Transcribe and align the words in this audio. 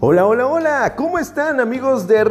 Hola, 0.00 0.26
hola, 0.26 0.46
hola, 0.46 0.94
¿cómo 0.94 1.18
están 1.18 1.58
amigos 1.58 2.06
de 2.06 2.22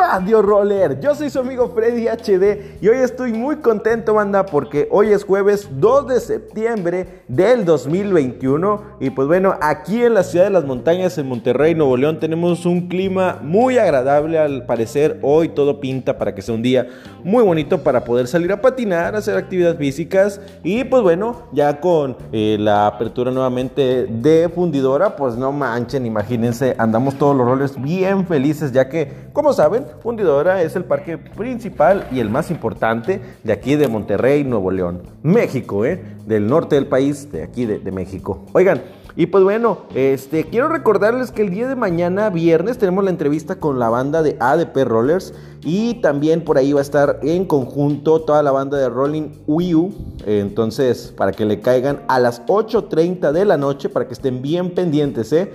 Radio 0.00 0.40
Roller? 0.40 0.98
Yo 0.98 1.14
soy 1.14 1.28
su 1.28 1.40
amigo 1.40 1.72
Freddy 1.74 2.08
HD 2.08 2.78
y 2.80 2.88
hoy 2.88 2.96
estoy 2.96 3.34
muy 3.34 3.56
contento, 3.56 4.14
banda, 4.14 4.46
porque 4.46 4.88
hoy 4.90 5.08
es 5.08 5.24
jueves 5.24 5.68
2 5.72 6.08
de 6.08 6.20
septiembre 6.20 7.22
del 7.28 7.66
2021 7.66 8.82
y 8.98 9.10
pues 9.10 9.28
bueno, 9.28 9.54
aquí 9.60 10.02
en 10.02 10.14
la 10.14 10.22
ciudad 10.22 10.46
de 10.46 10.50
las 10.52 10.64
montañas 10.64 11.18
en 11.18 11.28
Monterrey, 11.28 11.74
Nuevo 11.74 11.98
León, 11.98 12.18
tenemos 12.18 12.64
un 12.64 12.88
clima 12.88 13.40
muy 13.42 13.76
agradable 13.76 14.38
al 14.38 14.64
parecer. 14.64 15.18
Hoy 15.20 15.50
todo 15.50 15.80
pinta 15.80 16.16
para 16.16 16.34
que 16.34 16.40
sea 16.40 16.54
un 16.54 16.62
día 16.62 16.88
muy 17.22 17.44
bonito 17.44 17.82
para 17.82 18.02
poder 18.02 18.26
salir 18.26 18.50
a 18.52 18.62
patinar, 18.62 19.14
hacer 19.14 19.36
actividades 19.36 19.76
físicas 19.76 20.40
y 20.62 20.84
pues 20.84 21.02
bueno, 21.02 21.42
ya 21.52 21.78
con 21.78 22.16
eh, 22.32 22.56
la 22.58 22.86
apertura 22.86 23.30
nuevamente 23.30 24.06
de 24.06 24.48
fundidora, 24.48 25.14
pues 25.14 25.36
no 25.36 25.52
manchen, 25.52 26.06
imagínense 26.06 26.74
andamos 26.78 27.16
todos 27.16 27.36
los 27.36 27.46
roles 27.46 27.80
bien 27.80 28.26
felices, 28.26 28.72
ya 28.72 28.88
que, 28.88 29.28
como 29.40 29.54
saben, 29.54 29.86
Fundidora 30.02 30.62
es 30.62 30.76
el 30.76 30.84
parque 30.84 31.16
principal 31.16 32.06
y 32.12 32.20
el 32.20 32.28
más 32.28 32.50
importante 32.50 33.22
de 33.42 33.54
aquí 33.54 33.74
de 33.74 33.88
Monterrey, 33.88 34.44
Nuevo 34.44 34.70
León, 34.70 35.00
México, 35.22 35.86
¿eh? 35.86 35.98
Del 36.26 36.46
norte 36.46 36.74
del 36.74 36.88
país, 36.88 37.32
de 37.32 37.42
aquí 37.42 37.64
de, 37.64 37.90
México. 37.90 38.44
Oigan, 38.52 38.82
y 39.16 39.24
pues 39.24 39.42
bueno, 39.42 39.78
este, 39.94 40.44
quiero 40.44 40.68
recordarles 40.68 41.32
que 41.32 41.40
el 41.40 41.48
día 41.48 41.68
de 41.68 41.74
mañana, 41.74 42.28
viernes, 42.28 42.76
tenemos 42.76 43.02
la 43.02 43.08
entrevista 43.08 43.56
con 43.56 43.78
la 43.78 43.88
banda 43.88 44.22
de 44.22 44.36
ADP 44.38 44.84
Rollers. 44.84 45.32
Y 45.64 46.02
también 46.02 46.44
por 46.44 46.58
ahí 46.58 46.74
va 46.74 46.80
a 46.80 46.82
estar 46.82 47.18
en 47.22 47.46
conjunto 47.46 48.20
toda 48.20 48.42
la 48.42 48.50
banda 48.50 48.76
de 48.76 48.90
Rolling 48.90 49.30
Wii 49.46 49.74
U. 49.74 49.94
Entonces, 50.26 51.14
para 51.16 51.32
que 51.32 51.46
le 51.46 51.60
caigan 51.60 52.02
a 52.08 52.18
las 52.18 52.44
8.30 52.44 53.32
de 53.32 53.46
la 53.46 53.56
noche, 53.56 53.88
para 53.88 54.06
que 54.06 54.12
estén 54.12 54.42
bien 54.42 54.74
pendientes, 54.74 55.32
¿eh? 55.32 55.50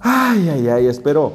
Ay, 0.00 0.48
ay, 0.50 0.68
ay, 0.68 0.86
espero. 0.86 1.32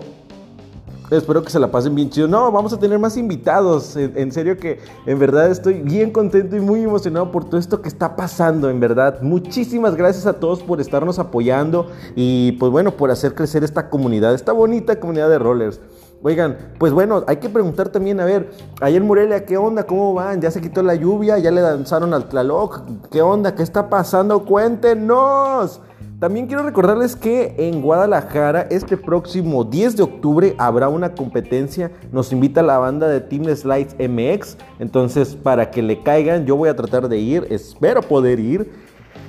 Espero 1.11 1.43
que 1.43 1.49
se 1.49 1.59
la 1.59 1.69
pasen 1.69 1.93
bien 1.93 2.09
chido. 2.09 2.25
No, 2.25 2.49
vamos 2.53 2.71
a 2.71 2.79
tener 2.79 2.97
más 2.97 3.17
invitados. 3.17 3.97
En, 3.97 4.31
serio 4.31 4.55
que 4.55 4.79
en 5.05 5.19
verdad 5.19 5.51
estoy 5.51 5.81
bien 5.81 6.11
contento 6.11 6.55
y 6.55 6.61
muy 6.61 6.83
emocionado 6.83 7.31
por 7.33 7.43
todo 7.43 7.57
esto 7.57 7.81
que 7.81 7.89
está 7.89 8.15
pasando, 8.15 8.69
en 8.69 8.79
verdad. 8.79 9.21
Muchísimas 9.21 9.95
gracias 9.95 10.25
a 10.25 10.39
todos 10.39 10.63
por 10.63 10.79
estarnos 10.79 11.19
apoyando 11.19 11.91
y 12.15 12.53
pues 12.53 12.71
bueno, 12.71 12.91
por 12.91 13.11
hacer 13.11 13.35
crecer 13.35 13.65
esta 13.65 13.89
comunidad, 13.89 14.33
esta 14.33 14.53
bonita 14.53 15.01
comunidad 15.01 15.29
de 15.29 15.37
rollers. 15.37 15.81
Oigan, 16.23 16.57
pues 16.79 16.93
bueno, 16.93 17.25
hay 17.27 17.37
que 17.37 17.49
preguntar 17.49 17.89
también, 17.89 18.21
a 18.21 18.25
ver, 18.25 18.51
ayer 18.79 19.03
Morelia, 19.03 19.43
¿qué 19.43 19.57
onda? 19.57 19.83
¿Cómo 19.83 20.13
van? 20.13 20.39
¿Ya 20.39 20.49
se 20.49 20.61
quitó 20.61 20.81
la 20.81 20.95
lluvia? 20.95 21.39
¿Ya 21.39 21.51
le 21.51 21.59
danzaron 21.59 22.13
al 22.13 22.29
Tlaloc? 22.29 22.83
¿Qué 23.11 23.21
onda? 23.21 23.53
¿Qué 23.53 23.63
está 23.63 23.89
pasando? 23.89 24.45
Cuéntenos. 24.45 25.81
También 26.21 26.45
quiero 26.45 26.61
recordarles 26.61 27.15
que 27.15 27.55
en 27.57 27.81
Guadalajara 27.81 28.67
este 28.69 28.95
próximo 28.95 29.63
10 29.63 29.97
de 29.97 30.03
octubre 30.03 30.55
habrá 30.59 30.87
una 30.87 31.15
competencia. 31.15 31.89
Nos 32.11 32.31
invita 32.31 32.61
la 32.61 32.77
banda 32.77 33.07
de 33.07 33.21
Team 33.21 33.45
Slides 33.45 33.95
MX. 33.97 34.55
Entonces, 34.77 35.35
para 35.35 35.71
que 35.71 35.81
le 35.81 36.03
caigan, 36.03 36.45
yo 36.45 36.55
voy 36.55 36.69
a 36.69 36.75
tratar 36.75 37.09
de 37.09 37.17
ir. 37.17 37.47
Espero 37.49 38.03
poder 38.03 38.39
ir. 38.39 38.71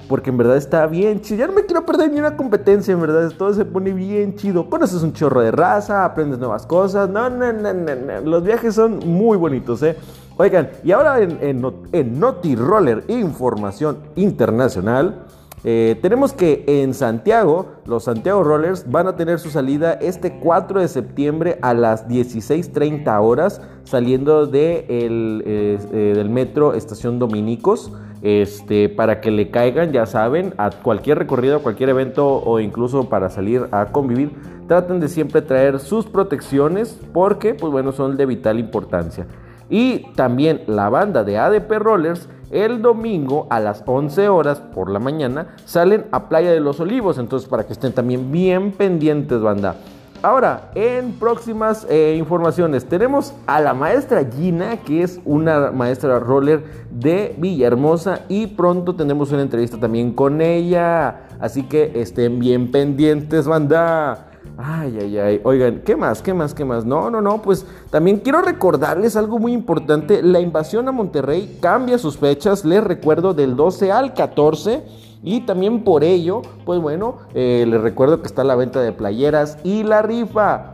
Porque 0.07 0.29
en 0.29 0.37
verdad 0.37 0.59
está 0.59 0.87
bien 0.87 1.23
chido. 1.23 1.39
Ya 1.39 1.47
no 1.47 1.55
me 1.55 1.65
quiero 1.65 1.87
perder 1.87 2.13
ni 2.13 2.19
una 2.19 2.37
competencia, 2.37 2.93
en 2.93 3.01
verdad. 3.01 3.33
Todo 3.39 3.55
se 3.55 3.65
pone 3.65 3.95
bien 3.95 4.35
chido. 4.35 4.69
Conoces 4.69 5.03
un 5.03 5.15
chorro 5.15 5.41
de 5.41 5.51
raza, 5.51 6.05
aprendes 6.05 6.39
nuevas 6.39 6.67
cosas. 6.67 7.09
No, 7.09 7.31
no, 7.31 7.55
no, 7.55 7.73
no. 7.73 8.21
Los 8.21 8.45
viajes 8.45 8.75
son 8.75 8.99
muy 8.99 9.39
bonitos, 9.39 9.83
¿eh? 9.83 9.97
Oigan, 10.37 10.69
y 10.85 10.93
ahora 10.93 11.23
en, 11.23 11.39
en, 11.41 11.73
en 11.93 12.21
Noti 12.21 12.55
Roller 12.55 13.03
Información 13.09 13.97
Internacional. 14.15 15.25
Eh, 15.65 15.97
tenemos 16.03 16.33
que 16.33 16.65
en 16.67 16.93
Santiago, 16.93 17.77
los 17.87 18.05
Santiago 18.05 18.43
Rollers 18.43 18.91
van 18.91 19.07
a 19.07 19.15
tener 19.15 19.39
su 19.39 19.51
salida 19.51 19.93
este 19.93 20.39
4 20.41 20.81
de 20.81 20.89
septiembre 20.89 21.59
a 21.63 21.73
las 21.73 22.09
16.30 22.09 23.21
horas, 23.23 23.61
saliendo 23.85 24.47
de 24.47 24.87
eh, 24.89 26.15
del 26.17 26.31
metro 26.31 26.75
Estación 26.75 27.19
Dominicos. 27.19 27.93
Este, 28.23 28.89
para 28.89 29.21
que 29.21 29.33
le 29.33 29.51
caigan, 29.51 29.91
ya 29.91 30.07
saben, 30.07 30.55
a 30.57 30.71
cualquier 30.71 31.19
recorrido, 31.19 31.57
a 31.57 31.59
cualquier 31.59 31.89
evento 31.89 32.25
o 32.25 32.61
incluso 32.61 33.09
para 33.09 33.29
salir 33.31 33.67
a 33.73 33.87
convivir, 33.87 34.31
traten 34.69 35.01
de 35.01 35.09
siempre 35.09 35.43
traer 35.43 35.81
sus 35.81 36.07
protecciones 36.07 37.01
porque, 37.13 37.55
pues 37.55 37.73
bueno, 37.73 37.91
son 37.91 38.17
de 38.17 38.27
vital 38.27 38.61
importancia. 38.61 39.27
Y 39.69 40.13
también 40.13 40.63
la 40.67 40.89
banda 40.89 41.25
de 41.25 41.39
ADP 41.39 41.73
Rollers 41.81 42.29
el 42.53 42.83
domingo 42.83 43.47
a 43.51 43.59
las 43.59 43.83
11 43.85 44.29
horas 44.29 44.61
por 44.61 44.91
la 44.91 44.99
mañana 44.99 45.57
salen 45.65 46.07
a 46.13 46.29
Playa 46.29 46.53
de 46.53 46.61
los 46.61 46.79
Olivos. 46.79 47.19
Entonces, 47.19 47.49
para 47.49 47.65
que 47.65 47.73
estén 47.73 47.93
también 47.93 48.31
bien 48.31 48.73
pendientes, 48.73 49.41
banda. 49.41 49.77
Ahora, 50.23 50.71
en 50.77 51.15
próximas 51.15 51.85
eh, 51.91 52.15
informaciones, 52.17 52.85
tenemos 52.85 53.35
a 53.49 53.61
la 53.61 53.75
maestra 53.75 54.25
Gina, 54.25 54.77
que 54.77 55.03
es 55.03 55.21
una 55.25 55.73
maestra 55.73 56.21
roller 56.21 56.63
de 56.93 57.35
Villahermosa, 57.39 58.21
y 58.29 58.47
pronto 58.47 58.95
tendremos 58.95 59.33
una 59.33 59.43
entrevista 59.43 59.81
también 59.81 60.13
con 60.13 60.41
ella. 60.41 61.23
Así 61.41 61.65
que 61.65 61.91
estén 62.01 62.39
bien 62.39 62.71
pendientes, 62.71 63.49
banda. 63.49 64.32
Ay, 64.65 64.97
ay, 65.01 65.19
ay. 65.19 65.41
Oigan, 65.43 65.83
¿qué 65.85 65.97
más? 65.97 66.23
¿Qué 66.23 66.33
más? 66.33 66.55
¿Qué 66.55 66.65
más? 66.65 66.85
No, 66.85 67.11
no, 67.11 67.21
no. 67.21 67.43
Pues 67.43 67.67
también 67.91 68.19
quiero 68.19 68.43
recordarles 68.43 69.17
algo 69.17 69.41
muy 69.41 69.53
importante. 69.53 70.23
La 70.23 70.39
invasión 70.39 70.87
a 70.89 70.93
Monterrey 70.93 71.59
cambia 71.61 71.99
sus 71.99 72.17
fechas. 72.17 72.65
Les 72.65 72.83
recuerdo 72.83 73.35
del 73.35 73.57
12 73.57 73.91
al 73.91 74.15
14. 74.15 74.85
Y 75.25 75.41
también 75.43 75.83
por 75.85 76.05
ello, 76.05 76.43
pues 76.65 76.81
bueno, 76.81 77.19
eh, 77.35 77.65
les 77.69 77.81
recuerdo 77.81 78.21
que 78.21 78.27
está 78.27 78.45
la 78.45 78.57
venta 78.57 78.81
de 78.81 78.93
playeras 78.93 79.59
y 79.65 79.83
la 79.83 80.03
rifa. 80.03 80.73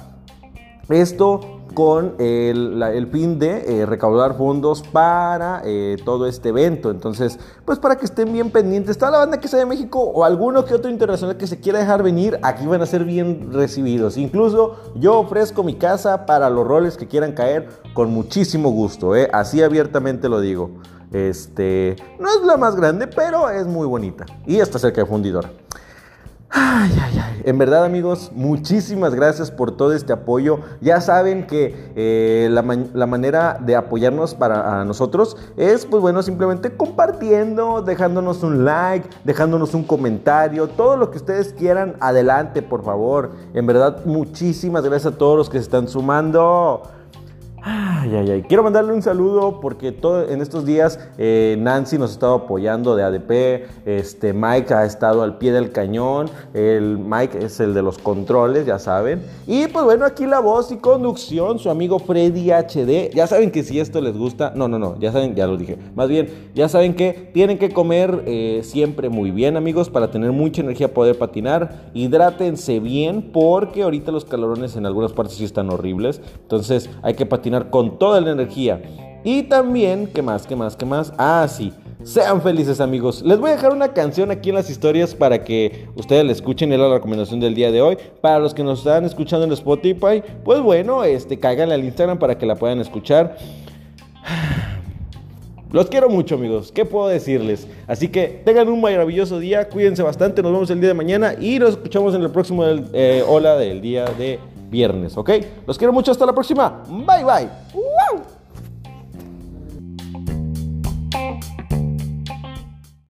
Esto 0.89 1.58
con 1.75 2.15
el, 2.19 3.09
fin 3.13 3.39
de 3.39 3.81
eh, 3.81 3.87
recaudar 3.87 4.37
fondos 4.37 4.83
para 4.83 5.63
eh, 5.65 5.97
todo 6.05 6.27
este 6.27 6.51
evento. 6.51 6.91
Entonces, 6.91 7.39
pues 7.65 7.79
para 7.79 7.97
que 7.97 8.05
estén 8.05 8.33
bien 8.33 8.51
pendientes, 8.51 8.99
toda 8.99 9.13
la 9.13 9.19
banda 9.19 9.41
que 9.41 9.49
sea 9.49 9.61
de 9.61 9.67
México 9.67 10.01
o 10.01 10.25
alguno 10.25 10.65
que 10.65 10.75
otro 10.75 10.91
internacional 10.91 11.37
que 11.37 11.47
se 11.47 11.61
quiera 11.61 11.79
dejar 11.79 12.03
venir, 12.03 12.39
aquí 12.43 12.67
van 12.67 12.83
a 12.83 12.87
ser 12.87 13.05
bien 13.05 13.53
recibidos. 13.53 14.17
Incluso 14.17 14.77
yo 14.97 15.19
ofrezco 15.19 15.63
mi 15.63 15.75
casa 15.75 16.27
para 16.27 16.51
los 16.51 16.67
roles 16.67 16.97
que 16.97 17.07
quieran 17.07 17.33
caer 17.33 17.69
con 17.95 18.11
muchísimo 18.11 18.71
gusto, 18.71 19.15
¿eh? 19.17 19.29
así 19.33 19.63
abiertamente 19.63 20.29
lo 20.29 20.41
digo. 20.41 20.71
Este, 21.13 21.97
no 22.19 22.29
es 22.29 22.45
la 22.45 22.57
más 22.57 22.77
grande, 22.77 23.07
pero 23.07 23.49
es 23.49 23.67
muy 23.67 23.87
bonita 23.87 24.27
y 24.47 24.57
está 24.57 24.79
cerca 24.79 25.01
de 25.01 25.07
fundidora. 25.07 25.51
Ay, 26.51 26.91
ay, 27.03 27.23
ay. 27.25 27.29
En 27.45 27.57
verdad, 27.57 27.85
amigos, 27.85 28.31
muchísimas 28.35 29.15
gracias 29.15 29.51
por 29.51 29.77
todo 29.77 29.93
este 29.93 30.13
apoyo. 30.13 30.61
Ya 30.81 31.01
saben 31.01 31.47
que 31.47 31.93
eh, 31.97 32.49
la, 32.51 33.07
manera 33.07 33.59
de 33.59 33.77
apoyarnos 33.77 34.35
para 34.35 34.85
nosotros 34.85 35.37
es, 35.57 35.87
pues 35.87 36.03
bueno, 36.03 36.23
simplemente 36.23 36.77
compartiendo, 36.77 37.83
dejándonos 37.83 38.43
un 38.43 38.65
like, 38.65 39.09
dejándonos 39.25 39.75
un 39.75 39.85
comentario, 39.85 40.69
todo 40.69 40.97
lo 40.97 41.11
que 41.11 41.19
ustedes 41.19 41.53
quieran, 41.53 41.97
adelante, 42.01 42.61
por 42.61 42.85
favor. 42.85 43.31
En 43.55 43.67
verdad, 43.67 44.05
muchísimas 44.05 44.85
gracias 44.85 45.15
a 45.15 45.17
todos 45.17 45.37
los 45.37 45.49
que 45.49 45.59
se 45.59 45.65
están 45.65 45.89
sumando. 45.89 46.83
Ay, 48.01 48.15
ay, 48.15 48.31
ay. 48.31 48.43
Quiero 48.43 48.63
mandarle 48.63 48.93
un 48.93 49.03
saludo 49.03 49.59
porque 49.61 49.89
en 50.29 50.41
estos 50.41 50.65
días 50.65 51.01
eh, 51.19 51.57
Nancy 51.59 51.99
nos 51.99 52.11
ha 52.11 52.13
estado 52.13 52.35
apoyando 52.35 52.95
de 52.95 53.03
ADP, 53.03 53.67
este, 53.87 54.33
Mike 54.33 54.73
ha 54.73 54.85
estado 54.85 55.25
al 55.25 55.39
pie 55.39 55.51
del 55.51 55.73
cañón, 55.73 56.31
el 56.55 56.97
Mike 56.97 57.45
es 57.45 57.59
el 57.59 57.75
de 57.75 57.83
los 57.83 57.99
controles, 57.99 58.67
ya 58.67 58.79
saben. 58.79 59.25
Y 59.49 59.67
pues 59.67 59.85
bueno, 59.85 60.05
aquí 60.05 60.27
la 60.27 60.39
voz 60.39 60.71
y 60.71 60.77
conducción, 60.77 61.59
su 61.59 61.71
amigo 61.71 61.99
Freddy 61.99 62.53
HD. 62.53 63.13
Ya 63.13 63.27
saben 63.27 63.51
que 63.51 63.65
si 63.65 63.81
esto 63.81 64.01
les 64.01 64.17
gusta, 64.17 64.53
no, 64.55 64.69
no, 64.69 64.79
no, 64.79 64.97
ya 65.01 65.11
saben, 65.11 65.35
ya 65.35 65.49
lo 65.49 65.57
dije. 65.57 65.77
Más 65.97 66.09
bien, 66.09 66.51
ya 66.55 66.69
saben 66.69 66.95
que 66.95 67.31
tienen 67.35 67.59
que 67.59 67.71
comer 67.71 68.23
eh, 68.27 68.61
siempre 68.63 69.09
muy 69.09 69.33
bien, 69.33 69.57
amigos, 69.57 69.91
para 69.91 70.13
tener 70.13 70.31
mucha 70.31 70.63
energía, 70.63 70.95
poder 70.95 71.19
patinar. 71.19 71.91
Hidrátense 71.95 72.79
bien 72.79 73.33
porque 73.33 73.83
ahorita 73.83 74.13
los 74.13 74.25
calorones 74.25 74.77
en 74.77 74.87
algunas 74.87 75.13
partes 75.13 75.37
sí 75.37 75.45
están 75.45 75.69
horribles. 75.71 76.21
Entonces 76.43 76.89
hay 77.03 77.15
que 77.15 77.27
patinar 77.27 77.71
con 77.71 77.88
toda 77.97 78.21
la 78.21 78.33
energía. 78.33 78.83
Y 79.25 79.45
también, 79.45 80.07
¿qué 80.07 80.23
más? 80.23 80.47
¿Qué 80.47 80.57
más? 80.57 80.77
¿Qué 80.77 80.85
más? 80.85 81.13
Ah, 81.17 81.47
sí. 81.49 81.73
Sean 82.05 82.41
felices 82.41 82.81
amigos. 82.81 83.23
Les 83.23 83.39
voy 83.39 83.51
a 83.51 83.55
dejar 83.55 83.73
una 83.73 83.89
canción 83.89 84.31
aquí 84.31 84.51
en 84.51 84.55
las 84.55 84.71
historias 84.71 85.15
para 85.15 85.43
que 85.43 85.89
ustedes 85.97 86.25
la 86.25 86.33
escuchen. 86.33 86.73
Es 86.73 86.79
la 86.79 86.89
recomendación 86.89 87.41
del 87.41 87.55
día 87.55 87.73
de 87.73 87.83
hoy. 87.83 87.99
Para 88.21 88.39
los 88.39 88.55
que 88.55 88.63
nos 88.63 88.79
están 88.81 89.05
escuchando 89.05 89.45
en 89.45 89.53
Spotify, 89.53 90.23
pues 90.45 90.61
bueno, 90.61 91.03
este, 91.05 91.39
caigan 91.39 91.73
al 91.73 91.85
Instagram 91.85 92.19
para 92.19 92.39
que 92.39 92.47
la 92.47 92.55
puedan 92.55 92.81
escuchar. 92.81 93.37
Los 95.71 95.89
quiero 95.89 96.09
mucho 96.09 96.37
amigos, 96.37 96.73
¿qué 96.73 96.87
puedo 96.87 97.09
decirles? 97.09 97.69
Así 97.87 98.09
que 98.09 98.41
tengan 98.43 98.71
un 98.71 98.81
maravilloso 98.81 99.39
día, 99.39 99.69
cuídense 99.69 100.03
bastante, 100.03 100.43
nos 100.43 100.51
vemos 100.51 100.71
el 100.71 100.81
día 100.81 100.89
de 100.89 100.95
mañana 100.95 101.35
y 101.39 101.59
nos 101.59 101.73
escuchamos 101.73 102.15
en 102.15 102.23
el 102.23 102.31
próximo 102.31 102.65
eh, 102.65 103.23
Hola 103.29 103.55
del 103.57 103.83
día 103.83 104.07
de 104.07 104.39
viernes, 104.69 105.17
¿ok? 105.17 105.31
Los 105.67 105.79
quiero 105.79 105.93
mucho, 105.93 106.11
hasta 106.13 106.27
la 106.27 106.33
próxima. 106.33 106.83
Bye 106.89 107.25
bye. 107.25 107.49